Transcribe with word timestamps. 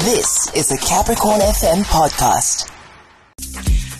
This 0.00 0.50
is 0.54 0.72
a 0.72 0.78
Capricorn 0.78 1.40
FM 1.40 1.82
podcast. 1.82 2.70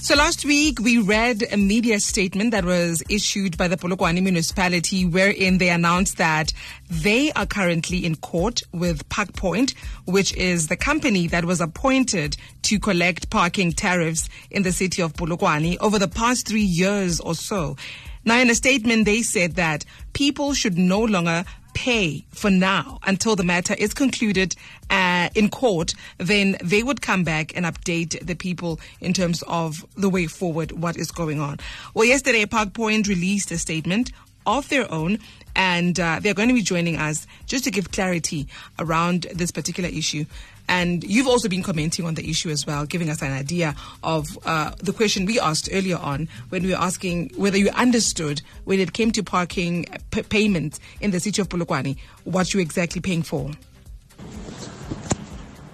So 0.03 0.15
last 0.15 0.47
week 0.47 0.81
we 0.81 0.97
read 0.97 1.45
a 1.53 1.59
media 1.59 2.01
statement 2.01 2.53
that 2.53 2.65
was 2.65 3.03
issued 3.11 3.59
by 3.59 3.69
the 3.69 3.77
Polokwane 3.77 4.23
municipality 4.23 5.05
wherein 5.05 5.59
they 5.59 5.69
announced 5.69 6.17
that 6.17 6.55
they 6.89 7.33
are 7.33 7.45
currently 7.45 8.07
in 8.07 8.17
court 8.17 8.63
with 8.73 9.07
Park 9.11 9.35
Point, 9.35 9.75
which 10.07 10.35
is 10.37 10.69
the 10.69 10.77
company 10.77 11.27
that 11.27 11.45
was 11.45 11.61
appointed 11.61 12.35
to 12.63 12.79
collect 12.79 13.29
parking 13.29 13.71
tariffs 13.71 14.31
in 14.51 14.63
the 14.63 14.73
city 14.73 15.03
of 15.03 15.13
Polokwane 15.13 15.77
over 15.81 15.99
the 15.99 16.09
past 16.09 16.49
three 16.49 16.63
years 16.63 17.21
or 17.21 17.35
so. 17.35 17.77
Now, 18.25 18.39
in 18.39 18.51
a 18.51 18.55
statement, 18.55 19.07
they 19.07 19.23
said 19.23 19.57
that 19.57 19.85
people 20.13 20.53
should 20.53 20.77
no 20.77 21.01
longer 21.01 21.45
pay 21.75 22.25
for 22.31 22.51
now 22.51 22.99
until 23.07 23.37
the 23.37 23.45
matter 23.45 23.75
is 23.75 23.95
concluded 23.95 24.55
uh, 24.91 25.29
in 25.35 25.49
court, 25.49 25.95
then 26.19 26.57
they 26.63 26.83
would 26.83 27.01
come 27.01 27.25
back 27.25 27.57
and 27.57 27.67
update 27.67 28.25
the 28.25 28.35
people 28.35 28.81
in 29.01 29.13
terms 29.13 29.43
of 29.47 29.85
the 29.97 30.09
way 30.09 30.27
forward, 30.27 30.73
what 30.73 30.97
is 30.97 31.11
going 31.11 31.41
on. 31.41 31.59
Well, 31.95 32.05
yesterday, 32.05 32.45
Park 32.47 32.75
Point 32.75 33.09
released 33.09 33.51
a 33.51 33.59
statement 33.59 34.13
of 34.47 34.69
their 34.69 34.91
own, 34.93 35.19
and 35.55 35.99
uh, 35.99 36.19
they're 36.21 36.35
going 36.35 36.49
to 36.49 36.55
be 36.55 36.63
joining 36.63 36.97
us 36.97 37.27
just 37.47 37.65
to 37.65 37.71
give 37.71 37.93
clarity 37.93 38.47
around 38.79 39.27
this 39.35 39.51
particular 39.51 39.89
issue. 39.89 40.25
And 40.69 41.03
you've 41.05 41.27
also 41.27 41.49
been 41.49 41.63
commenting 41.63 42.05
on 42.05 42.15
the 42.15 42.29
issue 42.31 42.49
as 42.51 42.67
well, 42.67 42.87
giving 42.87 43.11
us 43.11 43.23
an 43.23 43.33
idea 43.33 43.75
of 44.03 44.27
uh, 44.45 44.73
the 44.79 44.93
question 44.93 45.25
we 45.27 45.41
asked 45.41 45.69
earlier 45.73 45.97
on 45.99 46.29
when 46.51 46.63
we 46.63 46.71
were 46.71 46.79
asking 46.81 47.33
whether 47.37 47.59
you 47.59 47.71
understood 47.71 48.41
when 48.65 48.79
it 48.81 48.93
came 48.93 49.11
to 49.13 49.23
parking 49.23 49.87
p- 50.13 50.23
payments 50.23 50.79
in 51.01 51.11
the 51.11 51.19
city 51.21 51.43
of 51.43 51.49
Polokwane, 51.49 51.97
what 52.25 52.55
you're 52.55 52.63
exactly 52.63 53.01
paying 53.01 53.23
for. 53.23 53.51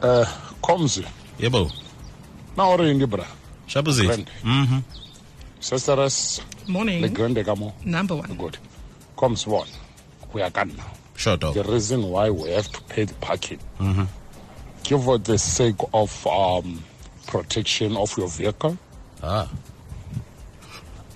Uh, 0.03 0.25
Komzi, 0.62 1.07
Yebo. 1.39 1.71
na 2.57 2.69
o 2.71 2.77
reng 2.77 3.05
bra? 3.09 3.25
Shabuzi. 3.69 4.06
Grande. 4.06 4.31
Mhm. 4.43 4.83
Sisteres 5.61 6.41
Morning. 6.69 7.03
le 7.03 7.09
grande 7.09 7.45
ka 7.45 7.55
mo. 7.55 7.75
Number 7.84 8.15
one. 8.17 8.34
Good. 8.37 8.59
Comes 9.17 9.47
one. 9.47 9.69
We 10.33 10.43
are 10.43 10.50
gone 10.50 10.75
now. 10.77 10.91
Sure 11.17 11.37
dog. 11.37 11.55
The 11.55 11.65
reason 11.65 12.03
why 12.11 12.31
we 12.31 12.50
have 12.50 12.69
to 12.73 12.81
pay 12.83 13.05
the 13.05 13.15
parking, 13.15 13.59
give 14.87 15.05
for 15.05 15.19
the 15.19 15.37
sake 15.37 15.81
of 15.92 16.27
um, 16.29 16.83
protection 17.27 17.97
of 17.97 18.17
your 18.17 18.29
vehicle. 18.29 18.79
Ah. 19.23 19.51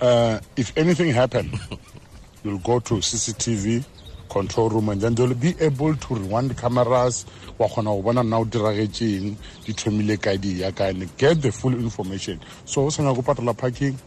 Uh, 0.01 0.41
if 0.57 0.77
anything 0.77 1.13
happen, 1.13 1.53
you'll 2.45 2.59
go 2.59 2.81
to 2.81 2.95
CCTV 2.95 3.85
control 4.29 4.71
room 4.71 4.89
and 4.89 5.01
then 5.01 5.15
they'll 5.15 5.35
be 5.35 5.55
able 5.61 5.95
to 5.95 6.15
rewind 6.15 6.51
the 6.51 6.55
cameras. 6.55 7.27
Wa 7.59 7.69
kgona 7.69 7.95
go 7.95 8.03
bona 8.03 8.23
na 8.25 8.39
o 8.39 8.45
diragetseng 8.45 9.37
di 9.65 9.73
thomile 9.73 10.17
kae 10.17 10.41
di 10.41 10.63
ya 10.63 10.71
kae 10.71 10.91
and 10.91 11.17
get 11.17 11.41
the 11.41 11.53
full 11.53 11.75
information. 11.75 12.41
So 12.65 12.87
o 12.87 12.89
senya 12.89 13.15
go 13.15 13.23
patala 13.23 13.57
parking 13.57 13.99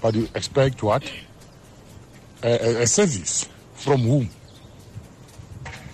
but 0.00 0.14
you 0.14 0.28
expect 0.34 0.82
what? 0.82 1.02
A, 2.42 2.48
a, 2.48 2.82
a 2.82 2.86
service 2.86 3.48
from 3.74 4.00
whom? 4.00 4.28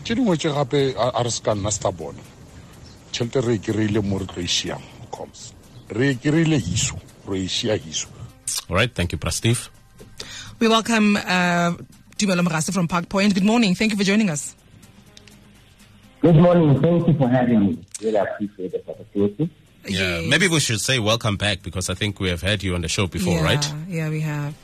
Tše 0.04 0.14
dingwe 0.14 0.36
tše 0.36 0.54
gape 0.54 0.94
a 0.94 1.10
a 1.18 1.24
re 1.24 1.30
se 1.30 1.42
ka 1.42 1.54
nna 1.54 1.72
se 1.72 1.80
ta 1.80 1.90
bona 1.90 2.35
tšhelete 3.16 3.40
re 3.40 3.54
e 3.56 3.64
kry-ile 3.64 4.04
mo 4.04 4.20
re 4.20 4.28
tlo 4.28 4.44
e 4.44 4.46
šiang 4.46 4.84
coms 5.10 5.48
re 5.88 6.12
e 6.12 6.20
kry-ile 6.20 6.60
hiso 6.60 7.00
re 7.28 7.40
e 7.40 7.48
šia 7.48 7.80
hiso 7.80 8.12
All 8.68 8.76
right. 8.76 8.92
Thank 8.94 9.12
you, 9.12 9.18
Prasteve. 9.18 9.68
We 10.60 10.68
welcome 10.68 11.16
uh, 11.16 11.74
Tumelo 12.16 12.42
Mogase 12.42 12.72
from 12.72 12.88
Park 12.88 13.08
Point. 13.08 13.34
Good 13.34 13.44
morning. 13.44 13.74
Thank 13.74 13.92
you 13.92 13.98
for 13.98 14.04
joining 14.04 14.30
us. 14.30 14.54
Good 16.20 16.36
morning. 16.36 16.80
Thank 16.80 17.06
you 17.08 17.14
for 17.14 17.28
having 17.28 17.60
me. 17.60 17.78
Really 18.02 18.16
appreciate 18.16 18.72
the 18.72 18.90
opportunity. 18.90 19.50
Yeah. 19.86 20.18
Yes. 20.20 20.30
Maybe 20.30 20.48
we 20.48 20.60
should 20.60 20.80
say 20.80 20.98
welcome 20.98 21.36
back 21.36 21.62
because 21.62 21.90
I 21.90 21.94
think 21.94 22.18
we 22.20 22.28
have 22.28 22.42
had 22.42 22.62
you 22.62 22.74
on 22.74 22.82
the 22.82 22.88
show 22.88 23.06
before, 23.06 23.34
yeah, 23.34 23.44
right? 23.44 23.72
Yeah, 23.88 24.08
we 24.10 24.20
have. 24.20 24.54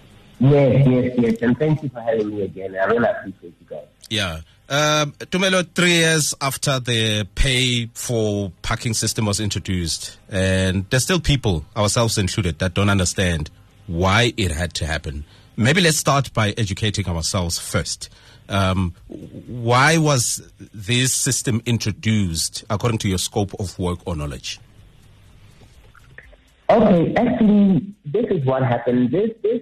Yes, 0.41 0.87
yes, 0.87 1.13
yes. 1.19 1.43
And 1.43 1.59
thank 1.59 1.83
you 1.83 1.89
for 1.89 2.01
having 2.01 2.29
me 2.29 2.43
again. 2.43 2.75
I 2.75 2.85
really 2.85 3.09
appreciate 3.09 3.55
you 3.61 3.67
guys. 3.69 3.87
Yeah. 4.11 4.41
Um, 4.73 5.13
Tumelo, 5.19 5.69
three 5.75 5.91
years 5.91 6.35
after 6.41 6.81
the 6.81 7.29
pay 7.35 7.91
for 7.93 8.51
parking 8.63 8.95
system 8.95 9.27
was 9.27 9.39
introduced, 9.39 10.17
and 10.31 10.87
there's 10.89 11.03
still 11.03 11.21
people, 11.21 11.67
ourselves 11.77 12.17
included, 12.17 12.59
that 12.61 12.73
don't 12.73 12.89
understand 12.89 13.51
why 13.87 14.33
it 14.39 14.51
had 14.51 14.73
to 14.77 14.87
happen. 14.87 15.27
Maybe 15.59 15.83
let's 15.83 15.99
start 15.99 16.33
by 16.33 16.55
educating 16.57 17.07
ourselves 17.07 17.59
first. 17.59 18.09
Um, 18.49 18.95
why 19.09 19.99
was 19.99 20.41
this 20.73 21.13
system 21.13 21.61
introduced 21.67 22.65
according 22.71 22.97
to 23.01 23.11
your 23.11 23.19
scope 23.19 23.53
of 23.61 23.79
work 23.79 23.99
or 24.07 24.17
knowledge? 24.17 24.59
Okay, 26.71 27.15
actually, 27.17 27.95
this 28.07 28.25
is 28.31 28.43
what 28.47 28.63
happened. 28.63 29.11
This 29.11 29.33
this 29.43 29.61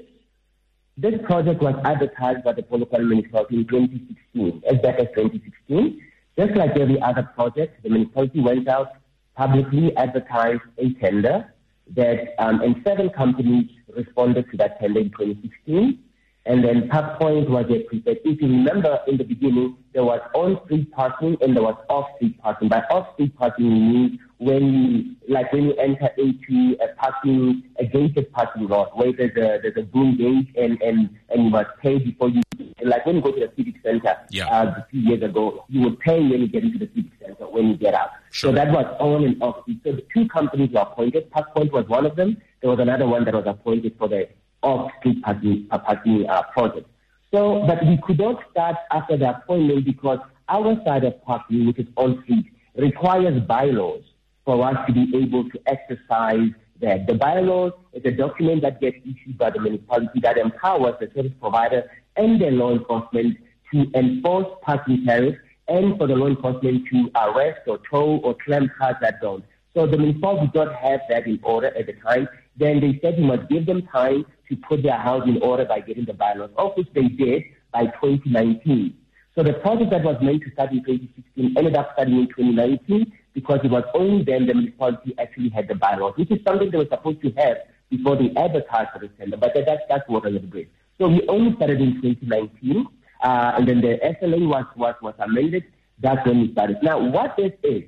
this 1.00 1.14
project 1.24 1.62
was 1.62 1.74
advertised 1.84 2.44
by 2.44 2.52
the 2.52 2.62
Polokwane 2.62 3.08
municipality 3.08 3.56
in 3.56 3.66
2016, 3.66 4.62
as 4.70 4.78
back 4.80 4.98
as 4.98 5.08
2016. 5.16 6.02
Just 6.38 6.54
like 6.56 6.76
every 6.76 7.00
other 7.00 7.22
project, 7.34 7.82
the 7.82 7.88
municipality 7.88 8.40
went 8.40 8.68
out 8.68 8.92
publicly 9.34 9.96
advertised 9.96 10.60
a 10.76 10.92
tender 10.94 11.52
that, 11.96 12.34
um, 12.38 12.60
and 12.60 12.82
seven 12.84 13.08
companies 13.08 13.70
responded 13.96 14.50
to 14.50 14.56
that 14.58 14.78
tender 14.78 15.00
in 15.00 15.10
2016. 15.10 15.98
And 16.46 16.64
then 16.64 16.88
Park 16.88 17.18
Point 17.20 17.50
was 17.50 17.66
a 17.70 17.80
prepared. 17.80 18.18
If 18.24 18.40
you 18.40 18.48
remember 18.48 18.98
in 19.06 19.18
the 19.18 19.24
beginning, 19.24 19.76
there 19.92 20.04
was 20.04 20.20
on-street 20.34 20.90
parking 20.92 21.36
and 21.42 21.54
there 21.54 21.62
was 21.62 21.76
off-street 21.90 22.40
parking. 22.40 22.68
By 22.68 22.80
off-street 22.90 23.36
parking, 23.36 23.66
you 23.66 23.70
mean 23.72 24.18
when 24.38 24.72
you, 24.72 25.16
like 25.28 25.52
when 25.52 25.64
you 25.64 25.74
enter 25.74 26.08
into 26.16 26.78
a 26.82 26.94
parking, 26.96 27.62
a 27.78 27.84
gated 27.84 28.32
parking 28.32 28.68
lot 28.68 28.96
where 28.96 29.12
there's 29.12 29.36
a, 29.36 29.60
there's 29.60 29.76
a 29.76 29.82
boom 29.82 30.16
gate 30.16 30.48
and, 30.56 30.80
and, 30.80 31.10
and 31.28 31.44
you 31.44 31.50
must 31.50 31.68
pay 31.82 31.98
before 31.98 32.30
you, 32.30 32.40
like 32.82 33.04
when 33.04 33.16
you 33.16 33.22
go 33.22 33.32
to 33.32 33.40
the 33.40 33.52
civic 33.54 33.74
center, 33.82 34.16
Yeah. 34.30 34.46
uh, 34.46 34.64
a 34.78 34.86
few 34.90 35.00
years 35.02 35.22
ago, 35.22 35.66
you 35.68 35.82
would 35.82 36.00
pay 36.00 36.20
when 36.20 36.40
you 36.40 36.48
get 36.48 36.64
into 36.64 36.78
the 36.78 36.88
civic 36.96 37.12
center, 37.20 37.46
when 37.48 37.68
you 37.68 37.76
get 37.76 37.92
out. 37.92 38.10
Sure. 38.30 38.48
So 38.50 38.54
that 38.54 38.72
was 38.72 38.86
on 38.98 39.24
and 39.24 39.42
off. 39.42 39.56
So 39.84 39.92
the 39.92 40.04
two 40.14 40.26
companies 40.28 40.70
were 40.72 40.80
appointed. 40.80 41.30
Park 41.30 41.54
Point 41.54 41.70
was 41.70 41.86
one 41.86 42.06
of 42.06 42.16
them. 42.16 42.38
There 42.62 42.70
was 42.70 42.78
another 42.78 43.06
one 43.06 43.24
that 43.26 43.34
was 43.34 43.44
appointed 43.46 43.96
for 43.98 44.08
the 44.08 44.28
parking, 44.62 45.22
uh, 45.70 45.78
parking 45.78 46.26
uh, 46.28 46.42
project. 46.52 46.88
So, 47.32 47.64
but 47.66 47.84
we 47.86 47.98
could 48.02 48.18
not 48.18 48.42
start 48.50 48.76
after 48.90 49.16
the 49.16 49.30
appointment 49.30 49.84
because 49.84 50.18
our 50.48 50.76
side 50.84 51.04
of 51.04 51.22
parking, 51.22 51.66
which 51.66 51.78
is 51.78 51.86
on-street, 51.96 52.46
requires 52.76 53.40
bylaws 53.42 54.02
for 54.44 54.66
us 54.66 54.76
to 54.86 54.92
be 54.92 55.12
able 55.16 55.48
to 55.50 55.60
exercise 55.66 56.50
that. 56.80 57.06
The 57.06 57.14
bylaws 57.14 57.72
is 57.92 58.02
a 58.04 58.10
document 58.10 58.62
that 58.62 58.80
gets 58.80 58.96
issued 59.04 59.38
by 59.38 59.50
the 59.50 59.60
municipality 59.60 60.20
that 60.20 60.38
empowers 60.38 60.94
the 60.98 61.10
service 61.14 61.32
provider 61.40 61.90
and 62.16 62.40
the 62.40 62.50
law 62.50 62.72
enforcement 62.72 63.36
to 63.72 63.90
enforce 63.94 64.46
parking 64.62 65.04
tariffs 65.06 65.38
and 65.68 65.96
for 65.98 66.08
the 66.08 66.16
law 66.16 66.26
enforcement 66.26 66.88
to 66.88 67.10
arrest 67.14 67.60
or 67.68 67.78
tow 67.88 68.16
or 68.24 68.34
claim 68.44 68.68
cars 68.76 68.96
that 69.00 69.20
don't. 69.20 69.44
So 69.74 69.86
the 69.86 69.96
municipality 69.96 70.46
did 70.46 70.54
not 70.54 70.74
have 70.74 71.00
that 71.08 71.26
in 71.26 71.38
order 71.42 71.68
at 71.76 71.86
the 71.86 71.92
time. 71.94 72.28
Then 72.56 72.80
they 72.80 72.98
said 73.00 73.16
we 73.18 73.24
must 73.24 73.48
give 73.48 73.66
them 73.66 73.86
time 73.86 74.26
to 74.48 74.56
put 74.56 74.82
their 74.82 74.98
house 74.98 75.26
in 75.26 75.40
order 75.42 75.64
by 75.64 75.80
getting 75.80 76.04
the 76.04 76.12
bylaws, 76.12 76.50
of 76.56 76.72
which 76.76 76.88
they 76.94 77.08
did 77.08 77.44
by 77.72 77.86
2019. 77.86 78.96
So 79.34 79.44
the 79.44 79.54
project 79.54 79.90
that 79.90 80.02
was 80.02 80.16
meant 80.20 80.42
to 80.42 80.50
start 80.52 80.72
in 80.72 80.84
2016 80.84 81.54
ended 81.56 81.76
up 81.76 81.90
starting 81.92 82.18
in 82.18 82.26
2019 82.28 83.12
because 83.32 83.60
it 83.62 83.70
was 83.70 83.84
only 83.94 84.24
then 84.24 84.46
the 84.46 84.54
municipality 84.54 85.14
actually 85.18 85.50
had 85.50 85.68
the 85.68 85.76
bylaws, 85.76 86.14
which 86.16 86.30
is 86.30 86.38
something 86.44 86.70
they 86.70 86.78
were 86.78 86.88
supposed 86.90 87.22
to 87.22 87.30
have 87.32 87.58
before 87.90 88.16
they 88.16 88.30
advertised 88.36 88.90
for 88.92 88.98
the 88.98 89.08
tender. 89.08 89.36
But 89.36 89.54
that, 89.54 89.66
that's, 89.66 89.82
that's 89.88 90.08
what 90.08 90.24
a 90.26 90.30
little 90.30 90.48
bit. 90.48 90.68
So 90.98 91.08
we 91.08 91.26
only 91.28 91.54
started 91.56 91.80
in 91.80 92.02
2019, 92.02 92.86
uh, 93.22 93.52
and 93.56 93.68
then 93.68 93.80
the 93.80 93.98
SLA 94.20 94.46
was, 94.46 94.66
was, 94.76 94.94
was 95.00 95.14
amended. 95.18 95.64
That's 96.00 96.26
when 96.26 96.40
we 96.40 96.52
started. 96.52 96.78
Now, 96.82 96.98
what 96.98 97.36
this 97.36 97.52
is, 97.62 97.84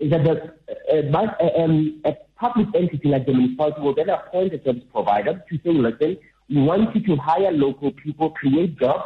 is 0.00 0.10
that 0.10 0.24
the, 0.24 0.54
uh, 0.92 1.18
uh, 1.18 1.26
uh, 1.40 1.62
um, 1.62 2.00
a 2.04 2.16
public 2.36 2.68
entity 2.74 3.08
like 3.08 3.26
the 3.26 3.32
municipality 3.32 3.80
will 3.82 3.94
then 3.94 4.08
appoint 4.08 4.54
a 4.54 4.62
service 4.64 4.82
provider 4.90 5.44
to 5.48 5.56
say, 5.58 5.70
listen, 5.70 6.16
we 6.48 6.62
want 6.62 6.94
you 6.96 7.02
to 7.06 7.16
hire 7.20 7.52
local 7.52 7.92
people, 7.92 8.30
create 8.30 8.78
jobs, 8.78 9.04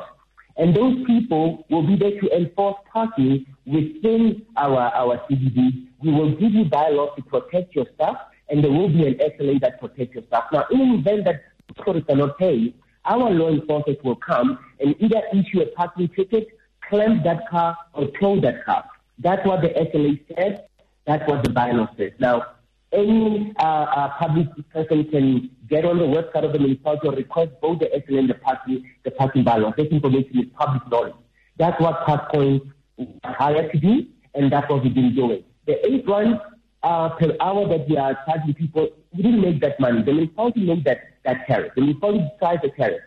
and 0.57 0.75
those 0.75 1.05
people 1.05 1.67
will 1.69 1.85
be 1.85 1.97
there 1.97 2.19
to 2.21 2.37
enforce 2.37 2.77
parking 2.93 3.45
within 3.67 4.47
our, 4.57 4.79
our 4.95 5.19
CBD. 5.29 5.89
We 6.03 6.13
will 6.13 6.31
give 6.37 6.53
you 6.53 6.65
bylaws 6.65 7.11
to 7.17 7.23
protect 7.23 7.75
your 7.75 7.87
staff, 7.97 8.17
and 8.49 8.63
there 8.63 8.71
will 8.71 8.89
be 8.89 9.07
an 9.07 9.15
SLA 9.15 9.61
that 9.63 9.81
protects 9.81 10.15
your 10.15 10.25
staff. 10.29 10.45
Now, 10.53 10.67
in 10.71 10.81
an 10.81 10.99
event 11.01 11.25
that 11.25 11.43
tourists 11.85 12.07
cannot 12.09 12.39
pay, 12.39 12.73
our 13.05 13.31
law 13.31 13.51
enforcement 13.51 14.03
will 14.05 14.17
come 14.17 14.59
and 14.81 14.95
either 15.01 15.23
issue 15.33 15.61
a 15.61 15.67
parking 15.75 16.09
ticket, 16.09 16.49
clamp 16.89 17.25
that 17.25 17.49
car, 17.51 17.77
or 17.93 18.07
tow 18.21 18.41
that 18.41 18.65
car. 18.65 18.85
That's 19.19 19.45
what 19.47 19.61
the 19.63 19.69
SLA 19.69 20.21
says. 20.37 20.61
That's 21.07 21.29
what 21.29 21.43
the 21.45 21.51
bylaw 21.51 21.97
says. 21.97 22.13
Now, 22.19 22.47
any 22.93 23.53
uh, 23.59 23.63
uh, 23.63 24.09
public 24.19 24.47
person 24.73 25.05
can 25.11 25.51
get 25.69 25.85
on 25.85 25.99
the 25.99 26.05
website 26.05 26.45
of 26.45 26.53
the 26.53 26.59
municipality 26.59 27.09
or 27.09 27.15
request 27.15 27.51
both 27.61 27.81
the 27.81 27.87
SLA 27.87 28.21
and 28.21 28.31
the 28.31 28.35
parking, 28.35 28.89
the 29.05 29.11
parking 29.11 29.45
bylaws. 29.45 29.75
This 29.77 29.89
information 29.89 30.39
is 30.39 30.47
public 30.57 30.83
knowledge. 30.91 31.15
That's 31.59 31.81
what 31.81 32.05
Park 32.07 32.31
Point 32.33 32.63
was 32.97 33.09
hired 33.25 33.73
to 33.73 33.79
do, 33.79 34.07
and 34.35 34.51
that's 34.51 34.69
what 34.71 34.83
we've 34.83 34.95
been 34.95 35.15
doing. 35.15 35.45
The 35.67 35.75
eight 35.87 36.07
ones 36.07 36.37
uh, 36.83 37.11
per 37.11 37.37
hour 37.41 37.69
that 37.69 37.89
we 37.89 37.97
are 37.97 38.19
charging 38.27 38.55
people, 38.55 38.89
we 39.13 39.23
didn't 39.23 39.41
make 39.41 39.61
that 39.61 39.79
money. 39.81 40.03
The 40.03 40.13
municipality 40.13 40.65
made 40.65 40.85
that, 40.85 40.99
that 41.25 41.47
tariff. 41.47 41.73
The 41.75 41.83
municipality 41.83 42.25
decides 42.39 42.63
the 42.63 42.71
tariff. 42.71 43.03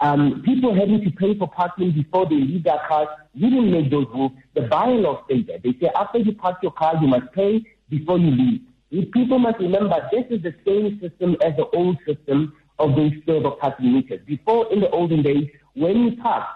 Um, 0.00 0.42
people 0.44 0.74
having 0.74 1.02
to 1.04 1.10
pay 1.10 1.36
for 1.38 1.48
parking 1.48 1.92
before 1.92 2.26
they 2.26 2.36
leave 2.36 2.64
their 2.64 2.80
cars, 2.86 3.08
we 3.34 3.48
didn't 3.50 3.70
make 3.70 3.90
those 3.90 4.06
rules. 4.12 4.32
The 4.54 4.62
bylaws 4.62 5.24
say 5.28 5.42
that. 5.44 5.62
They 5.62 5.72
say 5.80 5.90
after 5.94 6.18
you 6.18 6.34
park 6.34 6.58
your 6.62 6.72
car, 6.72 6.94
you 7.00 7.08
must 7.08 7.32
pay 7.32 7.64
before 7.88 8.18
you 8.18 8.30
leave. 8.30 8.60
If 8.90 9.10
people 9.12 9.38
must 9.38 9.58
remember 9.58 9.96
this 10.12 10.24
is 10.30 10.42
the 10.42 10.54
same 10.66 11.00
system 11.00 11.36
as 11.42 11.56
the 11.56 11.66
old 11.74 11.96
system 12.06 12.52
of 12.78 12.94
those 12.94 13.12
silver 13.24 13.52
parking 13.52 13.94
meters. 13.94 14.20
Before, 14.26 14.70
in 14.72 14.80
the 14.80 14.90
olden 14.90 15.22
days, 15.22 15.48
when 15.74 15.96
you 16.04 16.16
park, 16.16 16.46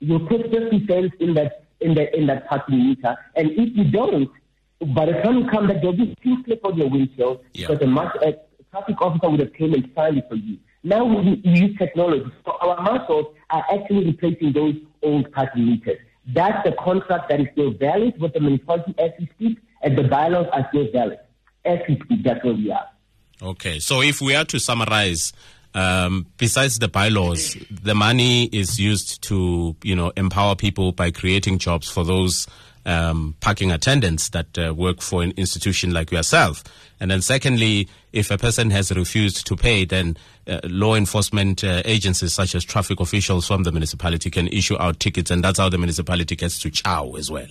you 0.00 0.18
put 0.20 0.50
50 0.50 0.86
cents 0.86 1.14
in 1.20 1.34
that 1.34 1.64
in 1.80 1.94
that 1.94 2.16
in 2.16 2.26
that 2.26 2.48
parking 2.48 2.78
meter, 2.88 3.16
and 3.36 3.50
if 3.50 3.76
you 3.76 3.84
don't, 3.90 4.30
by 4.94 5.06
the 5.06 5.12
time 5.20 5.38
you 5.38 5.48
come 5.50 5.66
back, 5.68 5.76
there'll 5.82 5.96
be 5.96 6.16
two 6.22 6.42
slip 6.44 6.64
on 6.64 6.76
your 6.76 6.88
windshield 6.88 7.40
Yeah. 7.54 7.68
because 7.68 7.82
a, 7.86 8.28
a 8.28 8.32
traffic 8.70 9.00
officer 9.00 9.28
would 9.28 9.40
have 9.40 9.52
came 9.52 9.74
and 9.74 9.90
signed 9.94 10.18
it 10.18 10.28
for 10.28 10.36
you. 10.36 10.58
Now 10.84 11.04
we, 11.04 11.40
use 11.44 11.76
technology, 11.78 12.30
so 12.44 12.52
our 12.60 12.80
muscles 12.82 13.34
are 13.50 13.64
actually 13.72 14.06
replacing 14.06 14.52
those 14.52 14.74
old 15.02 15.30
parking 15.32 15.66
meters. 15.66 15.98
That's 16.26 16.64
the 16.64 16.72
contract 16.72 17.28
that 17.28 17.40
is 17.40 17.46
still 17.52 17.72
valid 17.72 18.20
with 18.20 18.32
the 18.32 18.40
municipality 18.40 18.94
as 18.98 19.10
we 19.18 19.26
speak, 19.34 19.58
and 19.82 19.96
the 19.96 20.04
bylaws 20.04 20.46
are 20.52 20.66
still 20.70 20.88
valid 20.92 21.18
as 21.64 21.78
we 21.88 22.00
speak. 22.04 22.24
That's 22.24 22.44
where 22.44 22.54
we 22.54 22.70
are. 22.72 22.86
Okay, 23.40 23.78
so 23.78 24.02
if 24.02 24.20
we 24.20 24.34
are 24.34 24.44
to 24.46 24.58
summarize, 24.58 25.32
um, 25.74 26.26
besides 26.36 26.78
the 26.78 26.88
bylaws, 26.88 27.56
the 27.70 27.94
money 27.94 28.44
is 28.46 28.78
used 28.78 29.22
to, 29.24 29.76
you 29.82 29.96
know, 29.96 30.12
empower 30.16 30.54
people 30.54 30.92
by 30.92 31.10
creating 31.10 31.58
jobs 31.58 31.88
for 31.88 32.04
those 32.04 32.46
um, 32.84 33.34
parking 33.40 33.70
attendants 33.70 34.30
that 34.30 34.58
uh, 34.58 34.74
work 34.74 35.00
for 35.00 35.22
an 35.22 35.32
institution 35.36 35.92
like 35.92 36.10
yourself. 36.10 36.64
And 37.00 37.10
then, 37.10 37.20
secondly, 37.22 37.88
if 38.12 38.30
a 38.30 38.38
person 38.38 38.70
has 38.70 38.90
refused 38.92 39.46
to 39.46 39.56
pay, 39.56 39.84
then 39.84 40.16
uh, 40.46 40.60
law 40.64 40.94
enforcement 40.94 41.62
uh, 41.64 41.82
agencies 41.84 42.34
such 42.34 42.54
as 42.54 42.64
traffic 42.64 43.00
officials 43.00 43.46
from 43.46 43.62
the 43.64 43.72
municipality 43.72 44.30
can 44.30 44.48
issue 44.48 44.76
out 44.78 45.00
tickets, 45.00 45.30
and 45.30 45.42
that's 45.44 45.58
how 45.58 45.68
the 45.68 45.78
municipality 45.78 46.36
gets 46.36 46.58
to 46.60 46.70
chow 46.70 47.12
as 47.16 47.30
well. 47.30 47.46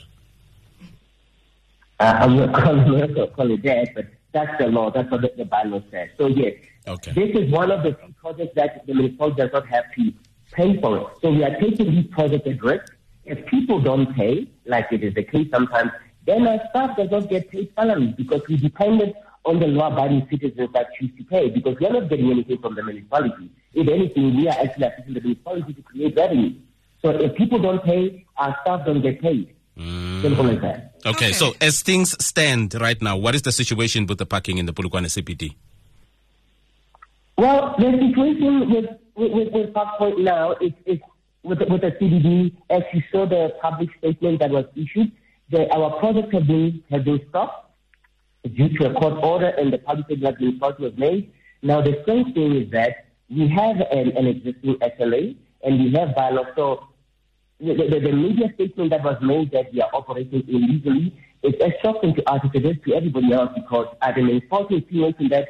Uh, 1.99 2.03
I'm 2.19 2.35
not 2.35 2.53
calling 2.63 2.93
it, 2.99 3.33
call 3.35 3.51
it 3.51 3.61
that, 3.63 3.89
but 3.95 4.05
that's 4.33 4.57
the 4.57 4.67
law. 4.67 4.89
That's 4.91 5.09
what 5.11 5.21
the, 5.21 5.31
the 5.37 5.43
bylaw 5.45 5.83
says. 5.91 6.09
So 6.17 6.27
yes, 6.27 6.53
Okay. 6.87 7.11
this 7.11 7.35
is 7.35 7.51
one 7.51 7.71
of 7.71 7.83
the 7.83 7.93
projects 8.19 8.55
that 8.55 8.85
the 8.87 8.93
municipality 8.93 9.35
does 9.41 9.51
not 9.53 9.67
have 9.67 9.83
to 9.95 10.13
pay 10.51 10.79
for 10.81 10.97
it. 10.97 11.07
So 11.21 11.29
we 11.31 11.43
are 11.43 11.59
taking 11.59 11.91
these 11.91 12.07
projects 12.07 12.47
at 12.47 12.61
risk. 12.63 12.93
If 13.25 13.45
people 13.45 13.79
don't 13.81 14.13
pay, 14.15 14.47
like 14.65 14.87
it 14.91 15.03
is 15.03 15.13
the 15.13 15.23
case 15.23 15.47
sometimes, 15.51 15.91
then 16.25 16.47
our 16.47 16.59
staff 16.69 16.97
does 16.97 17.09
not 17.11 17.29
get 17.29 17.49
paid 17.49 17.71
salaries 17.75 18.13
because 18.15 18.41
we 18.47 18.57
depended 18.57 19.13
on 19.45 19.59
the 19.59 19.67
law-abiding 19.67 20.27
citizens 20.29 20.69
that 20.73 20.87
choose 20.99 21.09
to 21.17 21.23
pay 21.23 21.49
because 21.49 21.77
we 21.79 21.85
are 21.87 21.93
not 21.93 22.09
getting 22.09 22.29
anything 22.31 22.57
from 22.59 22.75
the 22.75 22.83
municipality. 22.83 23.49
If 23.73 23.87
anything, 23.87 24.35
we 24.35 24.47
are 24.47 24.57
actually 24.59 24.85
assisting 24.87 25.13
the 25.15 25.21
municipality 25.21 25.73
to 25.73 25.81
create 25.81 26.15
revenue. 26.15 26.53
So 27.01 27.09
if 27.09 27.35
people 27.35 27.59
don't 27.59 27.83
pay, 27.83 28.25
our 28.37 28.55
staff 28.61 28.85
don't 28.85 29.01
get 29.01 29.21
paid. 29.21 29.53
Mm. 29.77 30.21
Simple 30.21 30.49
as 30.51 30.61
that. 30.61 30.93
Okay, 31.05 31.09
Okay. 31.27 31.31
so 31.33 31.53
as 31.59 31.81
things 31.81 32.15
stand 32.23 32.75
right 32.79 33.01
now, 33.01 33.17
what 33.17 33.33
is 33.33 33.41
the 33.41 33.51
situation 33.51 34.05
with 34.05 34.19
the 34.19 34.25
parking 34.25 34.57
in 34.59 34.67
the 34.67 34.73
Polokwane 34.73 35.05
CBD? 35.05 35.55
Well, 37.37 37.73
the 37.79 37.91
situation 37.91 38.69
with 38.69 38.85
with, 39.15 39.31
with, 39.31 39.53
with 39.53 39.73
Parkpoint 39.73 40.19
now 40.19 40.53
is, 40.53 40.71
is 40.85 40.99
with 41.43 41.59
the, 41.59 41.65
with 41.65 41.81
the. 41.81 42.51
As 42.69 42.83
you 42.93 43.01
saw 43.11 43.25
the 43.25 43.53
public 43.61 43.89
statement 43.97 44.39
that 44.39 44.51
was 44.51 44.65
issued, 44.75 45.11
the, 45.49 45.69
our 45.75 45.99
projects 45.99 46.33
have 46.33 46.47
been 46.47 46.83
have 46.91 47.03
been 47.03 47.21
stopped 47.29 47.71
due 48.55 48.69
to 48.77 48.89
a 48.89 48.93
court 48.93 49.23
order, 49.23 49.49
and 49.49 49.71
the 49.71 49.77
public 49.77 50.05
statement 50.05 50.39
was 50.79 50.93
made. 50.97 51.31
Now, 51.61 51.81
the 51.81 51.99
strange 52.03 52.33
thing 52.33 52.55
is 52.55 52.71
that 52.71 53.05
we 53.29 53.47
have 53.47 53.77
an, 53.91 54.17
an 54.17 54.27
existing 54.27 54.75
SLA 54.75 55.35
and 55.63 55.79
we 55.79 55.93
have 55.93 56.15
bylaws. 56.15 56.47
So 56.55 56.87
the, 57.59 57.75
the, 57.75 57.99
the 57.99 58.11
media 58.11 58.51
statement 58.55 58.89
that 58.89 59.03
was 59.03 59.17
made 59.21 59.51
that 59.51 59.71
we 59.71 59.81
are 59.81 59.89
operating 59.93 60.43
illegally 60.47 61.13
is 61.43 61.53
as 61.63 61.71
shocking 61.81 62.15
to 62.15 62.29
us 62.29 62.41
as 62.43 62.51
it 62.53 62.65
is 62.65 62.77
to 62.85 62.93
everybody 62.93 63.31
else 63.31 63.51
because 63.55 63.87
at 64.01 64.17
an 64.17 64.29
important 64.29 64.83
insinuation 64.83 65.29
that 65.29 65.47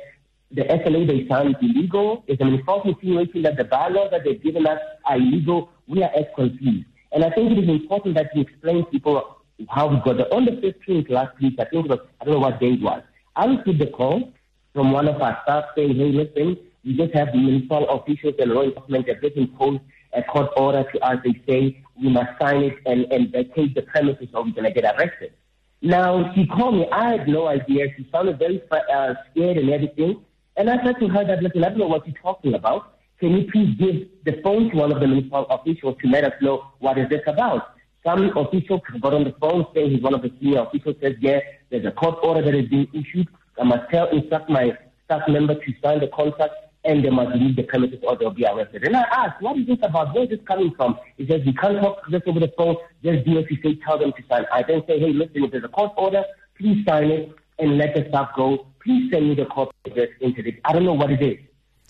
the 0.51 0.63
SLA 0.63 1.07
they 1.07 1.27
signed 1.29 1.55
is 1.61 1.69
illegal, 1.69 2.23
it's 2.27 2.41
an 2.41 2.53
important 2.53 2.97
insinuation 2.97 3.41
that 3.43 3.55
the 3.55 3.63
bylaws 3.63 4.09
that 4.11 4.25
they've 4.25 4.41
given 4.43 4.67
us 4.67 4.79
are 5.05 5.15
illegal, 5.15 5.69
we 5.91 6.01
are 6.03 6.11
as 6.15 6.25
confused. 6.35 6.88
And 7.11 7.25
I 7.25 7.29
think 7.29 7.51
it 7.51 7.61
is 7.63 7.69
important 7.69 8.15
that 8.15 8.31
we 8.33 8.41
explain 8.41 8.85
people 8.85 9.38
how 9.69 9.88
we 9.88 9.97
got 9.97 10.17
there. 10.17 10.33
On 10.33 10.45
the 10.45 10.51
15th 10.51 11.09
last 11.09 11.39
week, 11.41 11.55
I 11.59 11.65
think 11.65 11.85
it 11.85 11.89
was, 11.89 11.99
I 12.19 12.25
don't 12.25 12.35
know 12.35 12.39
what 12.39 12.59
day 12.59 12.73
it 12.73 12.81
was, 12.81 13.03
I 13.35 13.45
received 13.45 13.81
a 13.81 13.91
call 13.91 14.31
from 14.73 14.91
one 14.91 15.07
of 15.07 15.21
our 15.21 15.38
staff 15.43 15.65
saying, 15.75 15.95
hey, 15.95 16.11
listen, 16.11 16.57
we 16.85 16.95
just 16.95 17.13
have 17.13 17.31
the 17.33 17.38
municipal 17.38 17.88
officials 17.89 18.35
and 18.39 18.51
law 18.51 18.63
enforcement 18.63 19.07
have 19.09 19.21
just 19.21 19.35
imposed 19.35 19.81
a 20.13 20.23
court 20.23 20.49
order 20.55 20.83
to 20.91 20.99
us. 21.01 21.17
They 21.23 21.41
say 21.47 21.83
we 22.01 22.09
must 22.09 22.39
sign 22.39 22.63
it 22.63 22.77
and, 22.85 23.11
and 23.11 23.31
vacate 23.31 23.75
the 23.75 23.83
premises 23.83 24.29
or 24.33 24.43
we're 24.43 24.51
going 24.51 24.73
to 24.73 24.81
get 24.81 24.95
arrested. 24.95 25.33
Now, 25.81 26.31
she 26.33 26.45
called 26.47 26.75
me. 26.75 26.88
I 26.91 27.11
had 27.17 27.27
no 27.27 27.47
idea. 27.47 27.88
She 27.97 28.07
sounded 28.11 28.39
very 28.39 28.61
uh, 28.71 29.13
scared 29.31 29.57
and 29.57 29.69
everything. 29.69 30.23
And 30.55 30.69
I 30.69 30.83
said 30.83 30.99
to 30.99 31.07
her 31.07 31.25
that, 31.25 31.43
listen, 31.43 31.63
I 31.63 31.69
don't 31.69 31.79
know 31.79 31.88
what 31.88 32.07
you're 32.07 32.21
talking 32.21 32.53
about. 32.53 32.99
Can 33.21 33.38
you 33.38 33.51
please 33.51 33.75
give 33.77 34.09
the 34.25 34.41
phone 34.41 34.71
to 34.71 34.77
one 34.77 34.91
of 34.91 35.00
the 35.00 35.06
municipal 35.06 35.45
officials 35.51 35.95
to 36.01 36.09
let 36.09 36.23
us 36.23 36.33
know 36.41 36.65
what 36.79 36.97
is 36.97 37.07
this 37.07 37.21
about? 37.27 37.75
Some 38.03 38.35
official 38.35 38.81
got 39.00 39.13
on 39.13 39.25
the 39.25 39.35
phone 39.39 39.68
saying 39.75 39.91
he's 39.91 40.01
one 40.01 40.15
of 40.15 40.23
the 40.23 40.31
senior 40.41 40.62
officials, 40.62 40.95
says, 41.00 41.13
yeah, 41.19 41.39
there's 41.69 41.85
a 41.85 41.91
court 41.91 42.18
order 42.23 42.41
that 42.41 42.56
is 42.56 42.68
being 42.68 42.88
issued. 42.94 43.27
I 43.59 43.63
must 43.63 43.91
tell, 43.91 44.09
instruct 44.09 44.50
my 44.50 44.75
staff 45.06 45.21
member 45.27 45.53
to 45.53 45.73
sign 45.83 46.00
the 46.00 46.07
contract 46.07 46.56
and 46.83 47.06
they 47.06 47.12
must 47.12 47.35
leave 47.35 47.56
the 47.56 47.62
premises 47.62 48.00
or 48.01 48.18
they'll 48.18 48.31
be 48.31 48.44
arrested. 48.44 48.85
And 48.85 48.97
I 48.97 49.01
asked, 49.01 49.39
what 49.39 49.56
is 49.56 49.67
this 49.67 49.77
about? 49.83 50.15
Where 50.15 50.24
is 50.24 50.29
this 50.31 50.39
coming 50.47 50.74
from? 50.75 50.97
He 51.17 51.27
says, 51.27 51.41
we 51.45 51.53
can't 51.53 51.79
talk 51.79 52.01
just 52.09 52.27
over 52.27 52.39
the 52.39 52.51
phone. 52.57 52.75
Just 53.03 53.24
do 53.24 53.38
as 53.38 53.45
you 53.51 53.57
say, 53.62 53.77
tell 53.85 54.00
them 54.00 54.13
to 54.13 54.24
sign. 54.27 54.45
I 54.51 54.63
then 54.67 54.81
say, 54.88 55.00
hey, 55.00 55.13
listen, 55.13 55.44
if 55.44 55.51
there's 55.51 55.63
a 55.63 55.67
court 55.67 55.91
order, 55.95 56.24
please 56.57 56.83
sign 56.88 57.12
it 57.12 57.35
and 57.59 57.77
let 57.77 57.94
the 57.94 58.03
staff 58.09 58.29
go. 58.35 58.65
Please 58.83 59.12
send 59.12 59.29
me 59.29 59.35
the 59.35 59.45
court 59.45 59.69
it. 59.85 60.59
I 60.65 60.74
don't 60.74 60.85
know 60.85 60.94
what 60.94 61.12
it 61.12 61.21
is. 61.21 61.38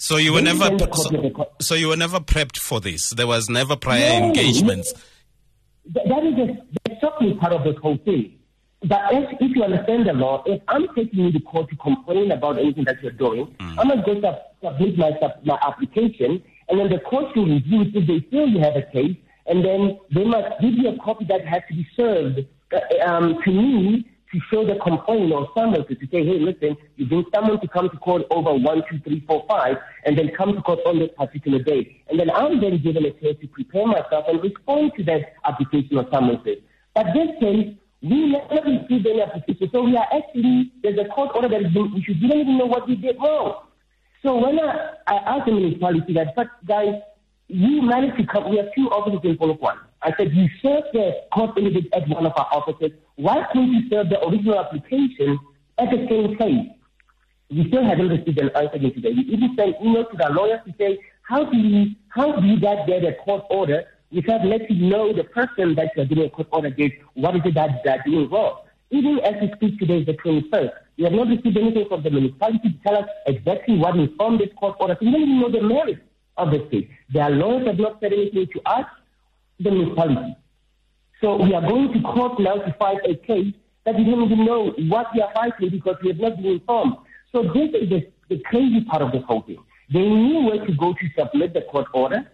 So 0.01 0.17
you 0.17 0.33
were 0.33 0.41
never 0.41 0.65
so, 0.65 0.87
copy 0.87 1.15
of 1.15 1.21
the 1.21 1.29
co- 1.29 1.51
so 1.61 1.75
you 1.75 1.89
were 1.89 1.95
never 1.95 2.19
prepped 2.19 2.57
for 2.57 2.81
this. 2.81 3.11
There 3.11 3.27
was 3.27 3.51
never 3.51 3.75
prior 3.75 4.19
No, 4.19 4.25
engagements. 4.29 4.91
Th- 5.93 6.07
that 6.07 6.23
is 6.23 6.35
the, 6.35 6.57
the 6.85 6.99
shocking 6.99 7.37
part 7.37 7.53
of 7.53 7.63
the 7.63 7.79
whole 7.79 7.97
thing. 7.97 8.39
But 8.83 8.99
if, 9.13 9.29
if 9.39 9.55
you 9.55 9.63
understand 9.63 10.07
the 10.07 10.13
law, 10.13 10.41
if 10.47 10.59
I'm 10.67 10.87
taking 10.95 11.19
you 11.19 11.31
to 11.31 11.39
court 11.41 11.69
to 11.69 11.75
complain 11.75 12.31
about 12.31 12.57
anything 12.57 12.83
that 12.85 13.03
you're 13.03 13.11
doing, 13.11 13.55
I'm 13.59 13.89
not 13.89 14.03
going 14.03 14.23
to 14.23 14.41
submit 14.63 14.97
my, 14.97 15.11
my 15.45 15.59
application, 15.61 16.43
and 16.67 16.79
then 16.79 16.89
the 16.89 16.97
court 17.01 17.35
will 17.35 17.45
review 17.45 17.81
it 17.81 17.95
if 17.95 18.07
they 18.07 18.27
feel 18.31 18.47
you 18.47 18.59
have 18.59 18.75
a 18.75 18.81
case, 18.81 19.15
and 19.45 19.63
then 19.63 19.99
they 20.15 20.23
must 20.23 20.59
give 20.61 20.73
you 20.73 20.89
a 20.89 20.97
copy 20.97 21.25
that 21.25 21.45
has 21.45 21.61
to 21.69 21.75
be 21.75 21.87
served 21.95 22.39
uh, 22.73 23.05
um, 23.07 23.37
to 23.45 23.51
me 23.51 24.09
to 24.31 24.39
show 24.51 24.65
the 24.65 24.79
complaint 24.79 25.31
or 25.33 25.47
someone 25.55 25.85
to, 25.87 25.95
to 25.95 26.07
say, 26.07 26.23
hey, 26.25 26.39
listen, 26.39 26.77
you 26.95 27.05
bring 27.05 27.25
someone 27.33 27.59
to 27.59 27.67
come 27.67 27.89
to 27.89 27.97
court 27.97 28.23
over 28.31 28.53
one, 28.53 28.81
two, 28.89 28.99
three, 28.99 29.23
four, 29.27 29.45
five, 29.47 29.77
and 30.05 30.17
then 30.17 30.31
come 30.37 30.53
to 30.53 30.61
court 30.61 30.79
on 30.85 30.99
this 30.99 31.09
particular 31.17 31.61
day. 31.61 32.01
And 32.09 32.19
then 32.19 32.29
I'm 32.31 32.61
then 32.61 32.81
given 32.81 33.05
a 33.05 33.11
chance 33.11 33.37
to 33.41 33.47
prepare 33.47 33.85
myself 33.85 34.25
and 34.27 34.41
respond 34.41 34.93
to 34.97 35.03
that 35.05 35.33
application 35.45 35.97
or 35.97 36.07
summonses. 36.11 36.57
But 36.95 37.07
this 37.13 37.29
case, 37.39 37.75
we 38.01 38.31
never 38.31 38.67
received 38.67 39.05
any 39.05 39.21
application. 39.21 39.69
So 39.71 39.83
we 39.83 39.95
are 39.95 40.07
actually, 40.13 40.71
there's 40.81 40.99
a 40.99 41.05
court 41.09 41.31
order 41.35 41.49
that 41.49 41.61
is 41.61 41.73
being 41.73 41.93
issued. 41.97 42.21
We 42.21 42.27
don't 42.27 42.39
even 42.39 42.57
know 42.57 42.65
what 42.65 42.87
we 42.87 42.95
did 42.95 43.17
wrong. 43.19 43.63
So 44.23 44.35
when 44.35 44.59
I, 44.59 44.93
I 45.07 45.15
asked 45.15 45.45
the 45.45 45.51
municipality 45.51 46.13
that, 46.13 46.35
but 46.35 46.47
guys, 46.65 46.95
you 47.47 47.81
managed 47.81 48.17
to 48.17 48.25
come, 48.25 48.49
we 48.49 48.57
have 48.57 48.67
two 48.75 48.89
offices 48.89 49.19
in 49.23 49.37
Polokwane. 49.37 49.79
I 50.03 50.13
said, 50.17 50.33
you 50.33 50.47
served 50.61 50.87
the 50.93 51.21
court 51.31 51.57
immediate 51.57 51.93
at 51.93 52.07
one 52.07 52.25
of 52.25 52.33
our 52.35 52.47
offices. 52.51 52.91
Why 53.15 53.45
couldn't 53.51 53.71
you 53.71 53.89
serve 53.89 54.09
the 54.09 54.23
original 54.25 54.59
application 54.59 55.39
at 55.77 55.91
the 55.91 56.07
same 56.09 56.35
place? 56.37 56.67
We 57.49 57.67
still 57.67 57.83
haven't 57.83 58.09
received 58.09 58.39
an 58.39 58.49
answer 58.55 58.77
yet 58.77 58.95
today. 58.95 59.11
We 59.13 59.23
even 59.23 59.55
sent 59.55 59.77
emails 59.79 60.09
to 60.11 60.17
the 60.17 60.29
lawyers 60.29 60.61
to 60.65 60.73
say, 60.77 60.99
how 61.21 61.45
do 61.45 61.57
you, 61.57 61.95
how 62.09 62.39
do 62.39 62.47
you 62.47 62.59
get 62.59 62.87
a 62.89 63.13
court 63.23 63.45
order 63.49 63.85
without 64.11 64.45
letting 64.45 64.89
know 64.89 65.13
the 65.13 65.23
person 65.23 65.75
that 65.75 65.91
you're 65.95 66.05
doing 66.05 66.27
a 66.27 66.29
court 66.29 66.47
order 66.51 66.67
against, 66.67 66.95
what 67.13 67.35
is 67.35 67.41
it 67.45 67.53
that 67.53 67.81
they're 67.83 68.03
doing 68.05 68.29
wrong? 68.29 68.61
Even 68.89 69.19
as 69.19 69.35
we 69.41 69.51
speak 69.55 69.79
today 69.79 69.99
is 69.99 70.05
the 70.05 70.13
21st. 70.13 70.71
We 70.97 71.03
have 71.05 71.13
not 71.13 71.27
received 71.27 71.57
anything 71.57 71.87
from 71.87 72.03
the 72.03 72.09
municipality 72.09 72.71
to 72.71 72.77
tell 72.85 72.97
us 72.97 73.09
exactly 73.25 73.77
what 73.77 73.95
informed 73.95 74.39
this 74.39 74.49
court 74.57 74.75
order. 74.79 74.97
We 74.99 75.11
don't 75.11 75.21
even 75.21 75.39
know 75.39 75.51
the 75.51 75.61
merits 75.61 76.01
of 76.37 76.51
the 76.51 76.59
case. 76.69 76.87
Their 77.13 77.29
lawyers 77.29 77.67
have 77.67 77.79
not 77.79 77.99
said 78.01 78.11
anything 78.13 78.47
to 78.53 78.61
us, 78.65 78.85
the 79.63 79.71
municipality. 79.71 80.35
So 81.21 81.35
we 81.37 81.53
are 81.53 81.61
going 81.61 81.93
to 81.93 82.01
court 82.01 82.39
now 82.39 82.55
to 82.55 82.73
fight 82.79 82.97
a 83.07 83.15
case 83.15 83.53
that 83.85 83.95
we 83.95 84.03
don't 84.03 84.23
even 84.23 84.45
know 84.45 84.71
what 84.89 85.07
we 85.13 85.21
are 85.21 85.31
fighting 85.33 85.69
because 85.69 85.95
we 86.01 86.09
have 86.09 86.19
not 86.19 86.37
been 86.37 86.45
informed. 86.53 86.95
So 87.31 87.43
this 87.43 87.69
is 87.73 87.89
the, 87.89 88.07
the 88.29 88.39
crazy 88.43 88.83
part 88.85 89.01
of 89.01 89.11
the 89.11 89.19
whole 89.19 89.41
thing. 89.41 89.57
They 89.93 89.99
knew 90.07 90.45
where 90.45 90.65
to 90.65 90.73
go 90.73 90.93
to 90.93 91.09
submit 91.17 91.53
the 91.53 91.61
court 91.61 91.87
order. 91.93 92.27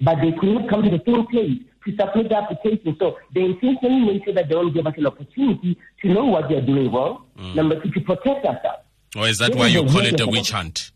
but 0.00 0.16
they 0.20 0.32
could 0.32 0.54
not 0.54 0.68
come 0.68 0.82
to 0.82 0.90
the 0.90 1.02
same 1.06 1.26
place 1.26 1.58
to 1.86 1.96
submit 1.96 2.28
the 2.28 2.36
application. 2.36 2.96
So 2.98 3.18
they 3.34 3.42
intentionally 3.42 4.00
make 4.00 4.24
sure 4.24 4.34
that 4.34 4.48
they 4.48 4.54
don't 4.54 4.72
give 4.72 4.86
us 4.86 4.94
an 4.96 5.06
opportunity 5.06 5.78
to 6.02 6.08
know 6.08 6.24
what 6.24 6.48
they're 6.48 6.60
doing 6.64 6.92
wrong. 6.92 7.24
Mm. 7.38 7.54
Number 7.54 7.80
two, 7.80 7.90
to 7.90 8.00
protect 8.00 8.44
ourselves. 8.44 8.82
Or 9.16 9.28
is 9.28 9.38
that 9.38 9.52
this 9.52 9.58
why 9.58 9.66
you 9.68 9.84
call 9.84 10.04
it 10.04 10.20
a 10.20 10.26
witch 10.26 10.50
hunt? 10.50 10.90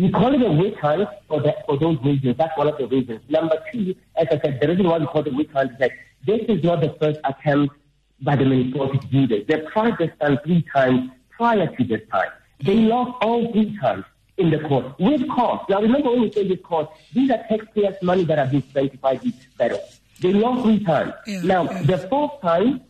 You 0.00 0.10
call 0.10 0.34
it 0.34 0.40
a 0.40 0.50
witch 0.50 0.78
hunt 0.78 1.06
for, 1.28 1.42
that, 1.42 1.66
for 1.66 1.76
those 1.78 1.98
reasons. 2.02 2.38
That's 2.38 2.56
one 2.56 2.68
of 2.68 2.78
the 2.78 2.86
reasons. 2.86 3.20
Number 3.28 3.62
two, 3.70 3.94
as 4.16 4.28
I 4.30 4.40
said, 4.40 4.58
the 4.58 4.68
reason 4.68 4.88
why 4.88 4.96
we 4.96 5.04
call 5.04 5.20
it 5.20 5.30
a 5.30 5.36
witch 5.36 5.50
hunt 5.52 5.72
is 5.72 5.78
that 5.78 5.90
this 6.24 6.40
is 6.48 6.64
not 6.64 6.80
the 6.80 6.96
first 6.98 7.20
attempt 7.24 7.74
by 8.22 8.34
the 8.34 8.46
municipality 8.46 8.98
to 8.98 9.06
do 9.08 9.26
this. 9.26 9.44
They've 9.46 9.70
tried 9.70 9.98
this 9.98 10.10
time 10.18 10.38
three 10.42 10.64
times 10.74 11.10
prior 11.28 11.66
to 11.66 11.84
this 11.84 12.00
time. 12.10 12.30
They 12.64 12.76
lost 12.76 13.12
all 13.20 13.52
three 13.52 13.76
times 13.78 14.06
in 14.38 14.48
the 14.48 14.60
court 14.60 14.98
with 14.98 15.28
cost. 15.28 15.68
Now 15.68 15.82
remember 15.82 16.12
when 16.12 16.22
we 16.22 16.32
say 16.32 16.48
with 16.48 16.62
cost, 16.62 16.90
these 17.12 17.30
are 17.30 17.44
taxpayers' 17.50 18.02
money 18.02 18.24
that 18.24 18.38
have 18.38 18.52
been 18.52 18.62
spent 18.62 18.98
fight 19.02 19.20
these 19.20 19.34
battles. 19.58 20.00
They 20.20 20.32
lost 20.32 20.64
three 20.64 20.82
times. 20.82 21.12
Yeah, 21.26 21.42
now 21.42 21.64
yeah. 21.64 21.82
the 21.82 21.98
fourth 22.08 22.40
time 22.40 22.80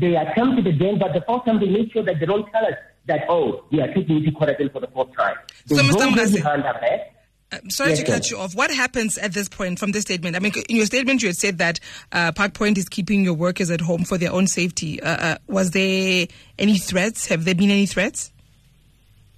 they 0.00 0.14
attempted 0.14 0.68
again, 0.68 1.00
but 1.00 1.14
the 1.14 1.22
fourth 1.22 1.46
time 1.46 1.58
they 1.58 1.68
made 1.68 1.90
sure 1.90 2.04
that 2.04 2.20
they 2.20 2.26
don't 2.26 2.48
tell 2.52 2.64
us 2.64 2.74
that 3.10 3.24
oh 3.28 3.64
we 3.70 3.80
are 3.80 3.88
taking 3.88 4.18
you 4.18 4.30
to 4.30 4.70
for 4.70 4.80
the 4.80 4.88
fourth 4.94 5.14
time. 5.16 5.36
They 5.66 5.76
so 5.76 5.82
Mr. 5.82 6.10
Mogase, 6.10 7.04
uh, 7.52 7.58
sorry 7.68 7.90
yes, 7.90 7.98
to 7.98 8.04
cut 8.04 8.30
you 8.30 8.38
off. 8.38 8.54
What 8.54 8.70
happens 8.70 9.18
at 9.18 9.32
this 9.32 9.48
point 9.48 9.78
from 9.78 9.90
this 9.90 10.02
statement? 10.02 10.36
I 10.36 10.38
mean, 10.38 10.52
in 10.68 10.76
your 10.76 10.86
statement, 10.86 11.22
you 11.22 11.28
had 11.28 11.36
said 11.36 11.58
that 11.58 11.80
uh, 12.12 12.30
Park 12.32 12.54
Point 12.54 12.78
is 12.78 12.88
keeping 12.88 13.24
your 13.24 13.34
workers 13.34 13.70
at 13.70 13.80
home 13.80 14.04
for 14.04 14.16
their 14.18 14.32
own 14.32 14.46
safety. 14.46 15.02
Uh, 15.02 15.08
uh, 15.08 15.38
was 15.48 15.72
there 15.72 16.26
any 16.58 16.78
threats? 16.78 17.26
Have 17.26 17.44
there 17.44 17.56
been 17.56 17.70
any 17.70 17.86
threats? 17.86 18.32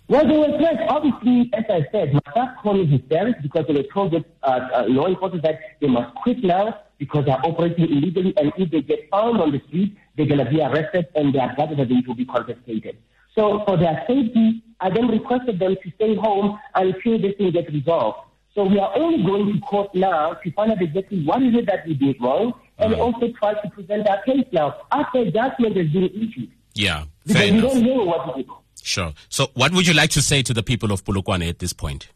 Well, 0.09 0.29
there 0.29 0.39
were 0.39 0.59
threats. 0.59 0.83
Obviously, 0.89 1.51
as 1.55 1.65
I 1.71 1.87
said, 1.91 2.13
my 2.13 2.21
staff 2.33 2.57
called 2.63 2.81
me 2.81 2.99
hysterics 2.99 3.39
because 3.41 3.67
they 3.67 3.73
were 3.73 3.89
told 3.95 4.13
that 4.13 4.25
uh, 4.43 4.69
uh, 4.75 4.85
law 4.89 5.07
enforcement 5.07 5.43
that 5.45 5.61
they 5.81 5.87
must 5.87 6.15
quit 6.17 6.45
now 6.45 6.81
because 6.99 7.25
they're 7.25 7.47
operating 7.47 7.87
illegally, 7.87 8.35
and 8.37 8.53
if 8.59 8.71
they 8.71 8.83
get 8.83 9.09
found 9.11 9.41
on 9.41 9.53
the 9.53 9.61
street, 9.69 9.97
they're 10.17 10.27
going 10.27 10.45
to 10.45 10.51
be 10.51 10.61
arrested 10.61 11.07
and 11.15 11.35
their 11.35 11.55
gadgets 11.57 12.07
will 12.07 12.15
be 12.15 12.27
confiscated. 12.27 12.99
So 13.35 13.63
for 13.65 13.77
their 13.77 14.05
safety, 14.07 14.63
I 14.81 14.91
then 14.91 15.09
requested 15.09 15.59
them 15.59 15.77
to 15.83 15.91
stay 15.95 16.15
home 16.17 16.59
until 16.75 17.19
this 17.21 17.37
thing 17.37 17.53
gets 17.53 17.71
resolved. 17.73 18.19
So 18.55 18.65
we 18.65 18.79
are 18.79 18.95
only 18.97 19.25
going 19.25 19.53
to 19.55 19.61
court 19.61 19.95
now 19.95 20.35
to 20.35 20.51
find 20.53 20.73
out 20.73 20.83
exactly 20.83 21.25
what 21.25 21.43
is 21.43 21.55
it 21.55 21.67
that 21.67 21.87
we 21.87 21.95
did 21.95 22.21
wrong 22.21 22.53
and 22.79 22.95
also 22.95 23.33
try 23.39 23.55
to 23.55 23.71
present 23.71 24.07
our 24.09 24.21
case 24.23 24.45
now 24.53 24.77
after 24.91 25.31
judgment 25.31 25.77
has 25.77 25.89
been 25.89 26.05
issued. 26.05 26.51
Yeah, 26.75 27.05
because 27.27 27.51
we 27.51 27.61
don't 27.61 27.83
know 27.83 28.05
what 28.05 28.37
we 28.37 28.43
did. 28.43 28.53
Sure. 28.83 29.13
So, 29.29 29.51
what 29.55 29.73
would 29.73 29.87
you 29.87 29.95
like 29.95 30.11
to 30.11 30.23
say 30.23 30.43
to 30.43 30.53
the 30.53 30.63
people 30.63 30.93
of 30.93 31.05
Polokwane 31.05 31.49
at 31.49 31.61
this 31.61 31.73
point, 31.73 32.09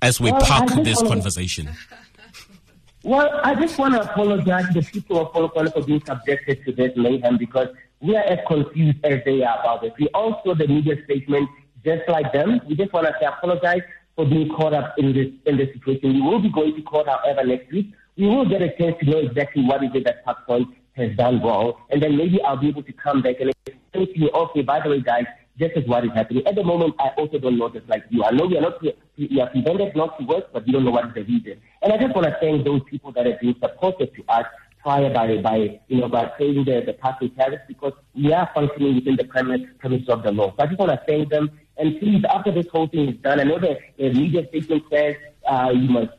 as 0.00 0.20
we 0.20 0.32
well, 0.32 0.40
park 0.40 0.70
this 0.82 1.00
conversation? 1.02 1.68
Well, 3.04 3.40
I 3.44 3.54
just 3.56 3.78
want 3.78 3.94
to 3.94 4.02
apologize 4.02 4.66
to 4.72 4.80
the 4.80 4.86
people 4.86 5.20
of 5.20 5.32
Polokwane 5.32 5.72
for 5.72 5.82
being 5.82 6.02
subjected 6.04 6.64
to 6.64 6.72
this 6.72 6.96
mayhem 6.96 7.36
because 7.36 7.68
we 8.02 8.16
are 8.16 8.24
as 8.24 8.38
confused 8.46 8.98
as 9.04 9.20
they 9.24 9.42
are 9.42 9.60
about 9.60 9.84
it. 9.84 9.94
We 9.98 10.08
also 10.08 10.54
the 10.54 10.66
media 10.66 10.96
statement 11.04 11.48
just 11.84 12.08
like 12.08 12.32
them. 12.32 12.60
We 12.68 12.76
just 12.76 12.92
want 12.92 13.06
to 13.06 13.14
say 13.20 13.26
apologize 13.26 13.82
for 14.16 14.26
being 14.26 14.48
caught 14.50 14.74
up 14.74 14.94
in 14.98 15.12
this 15.12 15.28
in 15.46 15.56
this 15.56 15.68
situation. 15.72 16.14
We 16.14 16.20
will 16.20 16.40
be 16.40 16.50
going 16.50 16.74
to 16.76 16.82
court, 16.82 17.06
however, 17.08 17.44
next 17.44 17.72
week. 17.72 17.92
We 18.16 18.26
will 18.26 18.48
get 18.48 18.60
a 18.60 18.76
chance 18.76 18.96
to 19.00 19.10
know 19.10 19.18
exactly 19.18 19.64
what 19.64 19.82
is 19.82 19.90
it 19.94 20.04
that 20.04 20.24
Park 20.24 20.46
Point 20.46 20.68
has 20.94 21.16
done 21.16 21.40
wrong, 21.42 21.72
and 21.90 22.02
then 22.02 22.16
maybe 22.16 22.42
I'll 22.42 22.58
be 22.58 22.68
able 22.68 22.82
to 22.82 22.92
come 22.92 23.22
back 23.22 23.36
and 23.40 23.50
explain 23.66 24.06
to 24.12 24.18
you, 24.18 24.30
okay, 24.30 24.60
by 24.60 24.80
the 24.80 24.90
way, 24.90 25.00
guys, 25.00 25.24
this 25.58 25.70
is 25.76 25.86
what 25.88 26.04
is 26.04 26.10
happening. 26.14 26.46
At 26.46 26.54
the 26.54 26.64
moment, 26.64 26.94
I 26.98 27.08
also 27.16 27.38
don't 27.38 27.58
know 27.58 27.68
this 27.68 27.82
like 27.88 28.04
you. 28.10 28.22
I 28.24 28.30
know 28.30 28.46
we 28.46 28.58
are 28.58 28.60
not 28.60 28.82
we 28.82 29.40
are 29.40 29.48
prevented 29.48 29.96
not 29.96 30.18
to 30.18 30.24
work, 30.26 30.52
but 30.52 30.66
we 30.66 30.72
don't 30.72 30.84
know 30.84 30.90
what 30.90 31.06
is 31.06 31.14
the 31.14 31.22
reason. 31.22 31.60
And 31.80 31.92
I 31.92 31.98
just 31.98 32.14
want 32.14 32.26
to 32.26 32.36
thank 32.40 32.64
those 32.64 32.82
people 32.90 33.12
that 33.12 33.26
have 33.26 33.40
been 33.40 33.54
supportive 33.60 34.14
to 34.14 34.24
us 34.28 34.46
prior 34.82 35.12
by 35.12 35.36
by 35.38 35.80
you 35.88 36.00
know 36.00 36.08
by 36.08 36.26
paying 36.38 36.64
the 36.64 36.82
the 36.84 36.92
parking 36.94 37.30
tariffs 37.30 37.64
because 37.68 37.92
we 38.14 38.32
are 38.32 38.50
functioning 38.54 38.96
within 38.96 39.16
the 39.16 39.24
premise 39.24 39.62
premise 39.78 40.08
of 40.08 40.22
the 40.22 40.32
law. 40.32 40.52
So 40.56 40.62
I 40.62 40.66
just 40.66 40.78
want 40.78 40.92
to 40.92 41.00
thank 41.06 41.28
them. 41.30 41.50
And 41.78 41.98
please, 41.98 42.22
after 42.28 42.52
this 42.52 42.66
whole 42.68 42.86
thing 42.88 43.08
is 43.08 43.16
done, 43.22 43.40
I 43.40 43.44
know 43.44 43.58
that 43.58 43.78
the 43.96 44.12
media 44.12 44.46
statement 44.48 44.84
says 44.90 45.16
uh, 45.48 45.70
you 45.74 45.88
must 45.88 46.12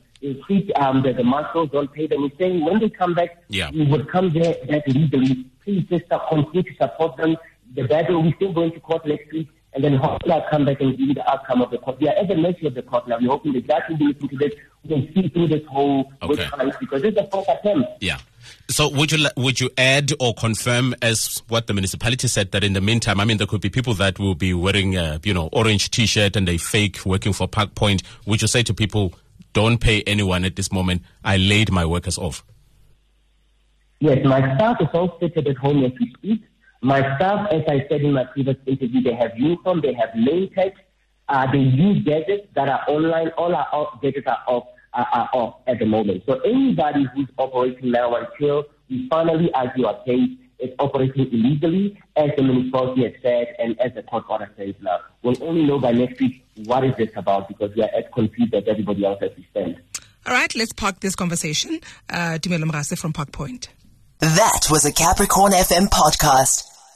treat 0.45 0.71
um, 0.77 1.03
the, 1.03 1.13
the 1.13 1.23
marshals, 1.23 1.69
don't 1.71 1.91
pay 1.93 2.07
them. 2.07 2.21
We're 2.21 2.37
saying 2.37 2.63
when 2.63 2.79
they 2.79 2.89
come 2.89 3.13
back, 3.13 3.43
yeah. 3.49 3.69
we 3.71 3.85
would 3.85 4.09
come 4.09 4.31
there 4.31 4.55
that 4.69 4.87
legally. 4.87 5.45
Please 5.63 5.85
just 5.89 6.05
continue 6.29 6.63
to 6.63 6.75
support 6.75 7.17
them 7.17 7.37
the 7.75 7.83
battle. 7.83 8.21
We're 8.23 8.35
still 8.35 8.53
going 8.53 8.71
to 8.71 8.79
court 8.79 9.05
next 9.05 9.31
week, 9.31 9.49
and 9.73 9.83
then 9.83 9.95
hopefully 9.95 10.33
I'll 10.33 10.49
come 10.49 10.65
back 10.65 10.81
and 10.81 10.97
give 10.97 11.07
you 11.07 11.13
the 11.13 11.29
outcome 11.31 11.61
of 11.61 11.71
the 11.71 11.77
court. 11.77 11.99
We 11.99 12.07
are 12.07 12.15
at 12.15 12.27
the 12.27 12.35
mercy 12.35 12.67
of 12.67 12.75
the 12.75 12.83
court 12.83 13.07
now. 13.07 13.17
We're 13.19 13.29
hoping 13.29 13.53
the 13.53 13.61
judge 13.61 13.83
will 13.89 13.97
be 13.97 14.05
listening 14.05 14.29
to 14.29 14.37
this. 14.37 14.53
We 14.83 14.89
can 14.89 15.13
see 15.13 15.29
through 15.29 15.47
this 15.47 15.65
whole 15.65 16.11
okay. 16.21 16.49
because 16.79 17.01
this 17.01 17.09
is 17.09 17.15
the 17.15 17.27
first 17.31 17.49
attempt. 17.49 17.89
Yeah. 18.01 18.17
So 18.69 18.89
would 18.89 19.11
you 19.11 19.27
would 19.37 19.59
you 19.59 19.69
add 19.77 20.11
or 20.19 20.33
confirm 20.33 20.95
as 21.01 21.41
what 21.47 21.67
the 21.67 21.73
municipality 21.73 22.27
said 22.27 22.51
that 22.51 22.63
in 22.63 22.73
the 22.73 22.81
meantime, 22.81 23.19
I 23.19 23.25
mean, 23.25 23.37
there 23.37 23.47
could 23.47 23.61
be 23.61 23.69
people 23.69 23.93
that 23.95 24.19
will 24.19 24.35
be 24.35 24.53
wearing 24.53 24.95
a, 24.95 25.19
you 25.23 25.33
know 25.33 25.49
orange 25.51 25.91
T-shirt 25.91 26.35
and 26.35 26.47
they 26.47 26.57
fake 26.57 27.05
working 27.05 27.33
for 27.33 27.47
Park 27.47 27.75
Point. 27.75 28.03
Would 28.25 28.41
you 28.41 28.47
say 28.47 28.63
to 28.63 28.73
people, 28.73 29.13
don't 29.53 29.79
pay 29.79 30.01
anyone 30.03 30.45
at 30.45 30.55
this 30.55 30.71
moment? 30.71 31.01
I 31.23 31.37
laid 31.37 31.71
my 31.71 31.85
workers 31.85 32.17
off. 32.17 32.43
Yes, 33.99 34.19
my 34.25 34.55
staff 34.55 34.77
is 34.81 34.87
all 34.93 35.17
seated 35.19 35.47
at 35.47 35.57
home 35.57 35.85
as 35.85 35.91
we 35.99 36.13
speak. 36.17 36.43
My 36.83 36.99
staff, 37.15 37.47
as 37.49 37.63
I 37.69 37.85
said 37.87 38.01
in 38.01 38.11
my 38.11 38.25
previous 38.25 38.57
interview, 38.65 39.01
they 39.01 39.15
have 39.15 39.31
uniform, 39.37 39.79
they 39.79 39.93
have 39.93 40.09
name 40.15 40.49
tags, 40.53 40.77
uh, 41.29 41.49
they 41.49 41.59
use 41.59 42.03
gadgets 42.03 42.45
that 42.55 42.67
are 42.67 42.83
online. 42.89 43.29
All 43.37 43.55
our 43.55 43.67
off, 43.71 44.01
gadgets 44.01 44.27
are 44.27 44.43
off, 44.47 44.65
are, 44.93 45.07
are 45.13 45.29
off 45.31 45.55
at 45.65 45.79
the 45.79 45.85
moment. 45.85 46.23
So 46.25 46.41
anybody 46.41 47.05
who's 47.15 47.29
operating 47.37 47.91
now 47.91 48.13
until 48.15 48.65
we 48.89 49.07
finally 49.09 49.49
argue 49.53 49.85
our 49.85 50.03
case 50.03 50.31
is 50.59 50.71
operating 50.77 51.31
illegally, 51.31 51.97
as 52.17 52.31
the 52.35 52.43
municipality 52.43 53.03
has 53.03 53.13
said 53.21 53.55
and 53.59 53.79
as 53.79 53.93
the 53.93 54.03
court 54.03 54.25
order 54.27 54.51
says 54.57 54.75
now. 54.81 54.99
We'll 55.21 55.41
only 55.41 55.63
know 55.63 55.79
by 55.79 55.93
next 55.93 56.19
week 56.19 56.45
what 56.65 56.83
is 56.83 56.97
this 56.97 57.11
about 57.15 57.47
because 57.47 57.73
we 57.77 57.81
are 57.83 57.89
as 57.97 58.03
confused 58.13 58.53
as 58.53 58.65
everybody 58.67 59.05
else 59.05 59.19
as 59.21 59.31
we 59.37 59.47
stand. 59.51 59.81
All 60.25 60.33
right, 60.33 60.53
let's 60.53 60.73
park 60.73 60.99
this 60.99 61.15
conversation. 61.15 61.79
Uh, 62.09 62.39
Tumelo 62.41 62.65
Mogase 62.69 62.97
from 62.97 63.13
Park 63.13 63.31
Point. 63.31 63.69
That 64.19 64.67
was 64.69 64.83
a 64.85 64.91
Capricorn 64.91 65.53
FM 65.53 65.87
podcast. 65.87 66.72